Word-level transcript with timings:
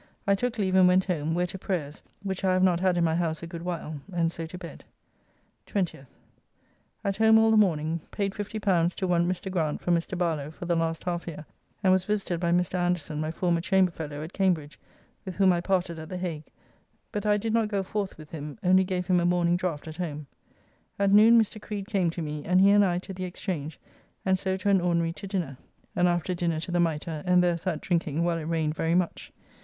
I 0.25 0.33
took 0.33 0.57
leave 0.57 0.73
and 0.73 0.87
went 0.87 1.05
home, 1.05 1.35
where 1.35 1.45
to 1.45 1.59
prayers 1.59 2.01
(which 2.23 2.43
I 2.43 2.53
have 2.53 2.63
not 2.63 2.79
had 2.79 2.97
in 2.97 3.03
my 3.03 3.13
house 3.13 3.43
a 3.43 3.45
good 3.45 3.61
while), 3.61 3.99
and 4.11 4.31
so 4.31 4.47
to 4.47 4.57
bed. 4.57 4.83
20th. 5.67 6.07
At 7.03 7.17
home 7.17 7.37
all 7.37 7.51
the 7.51 7.55
morning; 7.55 8.01
paid 8.09 8.33
L50 8.33 8.95
to 8.95 9.07
one 9.07 9.27
Mr. 9.31 9.51
Grant 9.51 9.79
for 9.79 9.91
Mr. 9.91 10.17
Barlow, 10.17 10.49
for 10.49 10.65
the 10.65 10.75
last 10.75 11.03
half 11.03 11.27
year, 11.27 11.45
and 11.83 11.93
was 11.93 12.05
visited 12.05 12.39
by 12.39 12.51
Mr. 12.51 12.79
Anderson, 12.79 13.21
my 13.21 13.29
former 13.29 13.61
chamber 13.61 13.91
fellow 13.91 14.23
at 14.23 14.33
Cambridge, 14.33 14.79
with 15.23 15.35
whom 15.35 15.53
I 15.53 15.61
parted 15.61 15.99
at 15.99 16.09
the 16.09 16.17
Hague, 16.17 16.47
but 17.11 17.27
I 17.27 17.37
did 17.37 17.53
not 17.53 17.67
go 17.67 17.83
forthwith 17.83 18.31
him, 18.31 18.57
only 18.63 18.83
gave 18.83 19.05
him 19.05 19.19
a 19.19 19.25
morning 19.27 19.55
draft 19.55 19.87
at 19.87 19.97
home. 19.97 20.25
At 20.97 21.11
noon 21.11 21.39
Mr. 21.39 21.61
Creed 21.61 21.85
came 21.85 22.09
to 22.09 22.23
me, 22.23 22.43
and 22.43 22.59
he 22.59 22.71
and 22.71 22.83
I 22.83 22.97
to 22.97 23.13
the 23.13 23.25
Exchange, 23.25 23.79
and 24.25 24.39
so 24.39 24.57
to 24.57 24.69
an 24.69 24.81
ordinary 24.81 25.13
to 25.13 25.27
dinner, 25.27 25.57
and 25.95 26.07
after 26.07 26.33
dinner 26.33 26.59
to 26.61 26.71
the 26.71 26.79
Mitre, 26.79 27.21
and 27.27 27.43
there 27.43 27.55
sat 27.55 27.81
drinking 27.81 28.23
while 28.23 28.39
it 28.39 28.45
rained 28.45 28.73
very 28.73 28.95
much. 28.95 29.31